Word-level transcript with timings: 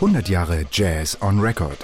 100 0.00 0.28
Jahre 0.28 0.66
Jazz 0.70 1.16
on 1.22 1.40
Record. 1.40 1.78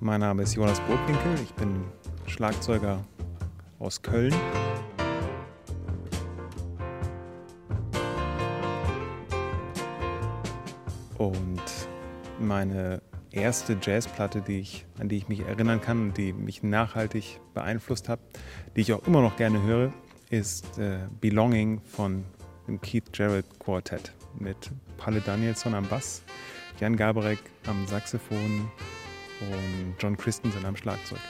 Mein 0.00 0.20
Name 0.20 0.42
ist 0.42 0.54
Jonas 0.54 0.78
Burgwinkel, 0.80 1.34
ich 1.42 1.54
bin 1.54 1.82
Schlagzeuger 2.26 3.02
aus 3.78 4.02
Köln. 4.02 4.34
Und 11.16 11.62
meine 12.38 13.00
erste 13.34 13.76
Jazzplatte, 13.80 14.40
die 14.40 14.60
ich, 14.60 14.86
an 14.98 15.08
die 15.08 15.16
ich 15.16 15.28
mich 15.28 15.40
erinnern 15.40 15.80
kann 15.80 16.00
und 16.00 16.16
die 16.16 16.32
mich 16.32 16.62
nachhaltig 16.62 17.40
beeinflusst 17.52 18.08
hat, 18.08 18.20
die 18.76 18.82
ich 18.82 18.92
auch 18.92 19.06
immer 19.06 19.22
noch 19.22 19.36
gerne 19.36 19.62
höre, 19.62 19.92
ist 20.30 20.78
äh, 20.78 20.98
Belonging 21.20 21.80
von 21.84 22.24
dem 22.66 22.80
Keith 22.80 23.04
Jarrett 23.12 23.46
Quartet 23.58 24.12
mit 24.38 24.70
Palle 24.96 25.20
Danielson 25.20 25.74
am 25.74 25.86
Bass, 25.88 26.22
Jan 26.80 26.96
Gabarek 26.96 27.38
am 27.66 27.86
Saxophon 27.86 28.70
und 29.40 29.94
John 29.98 30.16
Christensen 30.16 30.64
am 30.64 30.76
Schlagzeug. 30.76 31.20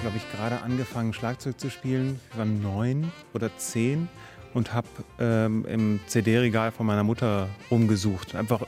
Glaube 0.00 0.16
ich, 0.16 0.30
gerade 0.32 0.62
angefangen, 0.62 1.12
Schlagzeug 1.12 1.58
zu 1.58 1.70
spielen. 1.70 2.20
Ich 2.30 2.38
war 2.38 2.44
neun 2.44 3.12
oder 3.34 3.56
zehn 3.56 4.08
und 4.54 4.74
habe 4.74 4.88
ähm, 5.18 5.64
im 5.66 6.00
CD-Regal 6.06 6.72
von 6.72 6.86
meiner 6.86 7.04
Mutter 7.04 7.48
rumgesucht. 7.70 8.34
Einfach 8.34 8.62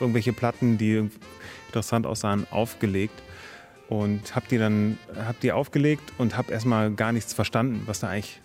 irgendwelche 0.00 0.32
Platten, 0.32 0.78
die 0.78 1.10
interessant 1.66 2.06
aussahen, 2.06 2.46
aufgelegt. 2.50 3.22
Und 3.88 4.34
habe 4.34 4.46
die 4.48 4.56
dann 4.56 4.98
hab 5.26 5.38
die 5.40 5.52
aufgelegt 5.52 6.12
und 6.16 6.38
habe 6.38 6.52
erstmal 6.52 6.90
gar 6.92 7.12
nichts 7.12 7.34
verstanden, 7.34 7.82
was 7.86 8.00
da 8.00 8.08
eigentlich 8.08 8.40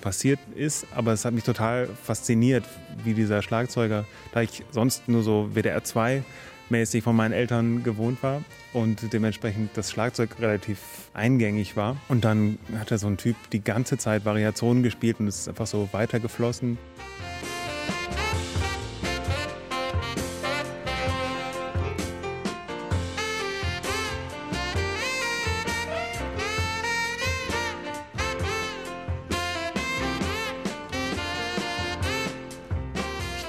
passiert 0.00 0.38
ist. 0.54 0.86
Aber 0.94 1.12
es 1.12 1.24
hat 1.24 1.34
mich 1.34 1.44
total 1.44 1.88
fasziniert, 1.88 2.64
wie 3.02 3.14
dieser 3.14 3.42
Schlagzeuger, 3.42 4.04
da 4.32 4.42
ich 4.42 4.62
sonst 4.70 5.08
nur 5.08 5.22
so 5.22 5.50
WDR 5.54 5.82
2 5.82 6.22
mäßig 6.70 7.02
von 7.02 7.16
meinen 7.16 7.32
Eltern 7.32 7.82
gewohnt 7.82 8.22
war 8.22 8.42
und 8.72 9.12
dementsprechend 9.12 9.76
das 9.76 9.90
Schlagzeug 9.90 10.36
relativ 10.40 10.78
eingängig 11.12 11.76
war. 11.76 11.96
Und 12.08 12.24
dann 12.24 12.58
hat 12.78 12.90
er 12.90 12.98
so 12.98 13.06
ein 13.06 13.16
Typ 13.16 13.36
die 13.52 13.62
ganze 13.62 13.98
Zeit 13.98 14.24
Variationen 14.24 14.82
gespielt 14.82 15.20
und 15.20 15.28
es 15.28 15.40
ist 15.40 15.48
einfach 15.48 15.66
so 15.66 15.88
weitergeflossen. 15.92 16.78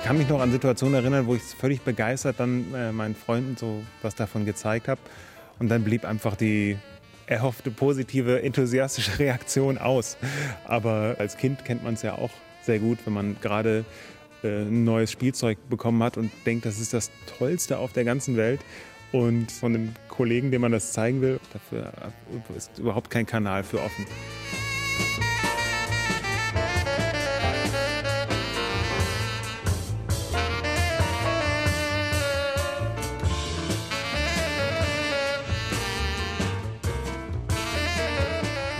Kann 0.05 0.19
mich 0.19 0.29
noch 0.29 0.39
an 0.39 0.51
Situationen 0.51 0.93
erinnern, 0.93 1.25
wo 1.25 1.33
ich 1.33 1.41
völlig 1.41 1.81
begeistert 1.81 2.35
dann 2.37 2.75
äh, 2.75 2.91
meinen 2.91 3.15
Freunden 3.15 3.57
so 3.57 3.83
was 4.03 4.13
davon 4.13 4.45
gezeigt 4.45 4.87
habe. 4.87 5.01
Und 5.57 5.69
dann 5.69 5.83
blieb 5.83 6.05
einfach 6.05 6.35
die 6.35 6.77
erhoffte 7.25 7.71
positive, 7.71 8.43
enthusiastische 8.43 9.17
Reaktion 9.19 9.79
aus. 9.79 10.17
Aber 10.63 11.15
als 11.17 11.37
Kind 11.37 11.65
kennt 11.65 11.83
man 11.83 11.95
es 11.95 12.03
ja 12.03 12.13
auch 12.13 12.29
sehr 12.61 12.77
gut, 12.77 12.99
wenn 13.05 13.13
man 13.13 13.37
gerade 13.41 13.83
äh, 14.43 14.61
ein 14.61 14.83
neues 14.83 15.11
Spielzeug 15.11 15.57
bekommen 15.71 16.03
hat 16.03 16.17
und 16.17 16.31
denkt, 16.45 16.67
das 16.67 16.79
ist 16.79 16.93
das 16.93 17.09
Tollste 17.39 17.79
auf 17.79 17.91
der 17.91 18.03
ganzen 18.03 18.37
Welt. 18.37 18.61
Und 19.11 19.51
von 19.51 19.73
dem 19.73 19.95
Kollegen, 20.07 20.51
dem 20.51 20.61
man 20.61 20.71
das 20.71 20.91
zeigen 20.91 21.21
will, 21.21 21.39
dafür 21.51 21.91
ist 22.55 22.77
überhaupt 22.77 23.09
kein 23.09 23.25
Kanal 23.25 23.63
für 23.63 23.81
offen. 23.81 24.05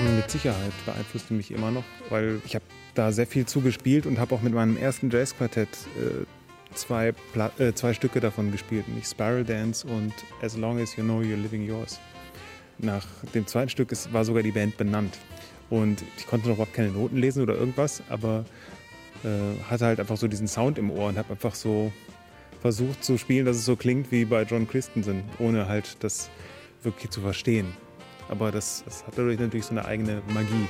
Mit 0.05 0.29
Sicherheit 0.29 0.71
beeinflusste 0.85 1.33
mich 1.33 1.51
immer 1.51 1.71
noch, 1.71 1.83
weil 2.09 2.39
ich 2.45 2.53
habe 2.53 2.65
da 2.93 3.11
sehr 3.11 3.25
viel 3.25 3.45
zugespielt 3.45 4.05
und 4.05 4.19
habe 4.19 4.35
auch 4.35 4.41
mit 4.41 4.53
meinem 4.53 4.77
ersten 4.77 5.09
Jazzquartett 5.09 5.69
äh, 5.69 6.25
zwei, 6.75 7.13
äh, 7.57 7.73
zwei 7.73 7.93
Stücke 7.93 8.19
davon 8.19 8.51
gespielt, 8.51 8.87
nämlich 8.87 9.05
Spiral 9.07 9.43
Dance 9.43 9.87
und 9.87 10.13
As 10.41 10.57
Long 10.57 10.79
As 10.79 10.95
You 10.95 11.03
Know 11.03 11.21
You're 11.21 11.41
Living 11.41 11.65
Yours. 11.65 11.99
Nach 12.77 13.05
dem 13.33 13.47
zweiten 13.47 13.69
Stück 13.69 13.91
ist, 13.91 14.13
war 14.13 14.25
sogar 14.25 14.43
die 14.43 14.51
Band 14.51 14.77
benannt. 14.77 15.17
Und 15.69 16.03
ich 16.17 16.27
konnte 16.27 16.47
noch 16.47 16.55
überhaupt 16.55 16.73
keine 16.73 16.91
Noten 16.91 17.17
lesen 17.17 17.41
oder 17.41 17.55
irgendwas, 17.55 18.03
aber 18.09 18.45
äh, 19.23 19.59
hatte 19.69 19.85
halt 19.85 19.99
einfach 19.99 20.17
so 20.17 20.27
diesen 20.27 20.47
Sound 20.47 20.77
im 20.77 20.91
Ohr 20.91 21.09
und 21.09 21.17
habe 21.17 21.31
einfach 21.31 21.55
so 21.55 21.91
versucht 22.61 23.03
zu 23.03 23.17
spielen, 23.17 23.45
dass 23.45 23.57
es 23.57 23.65
so 23.65 23.75
klingt 23.75 24.11
wie 24.11 24.25
bei 24.25 24.43
John 24.43 24.67
Christensen, 24.67 25.23
ohne 25.39 25.67
halt 25.67 25.97
das 26.01 26.29
wirklich 26.83 27.11
zu 27.11 27.21
verstehen. 27.21 27.84
Aber 28.29 28.51
das, 28.51 28.83
das 28.85 29.05
hat 29.05 29.17
dadurch 29.17 29.39
natürlich 29.39 29.65
so 29.65 29.71
eine 29.71 29.85
eigene 29.85 30.21
Magie. 30.33 30.67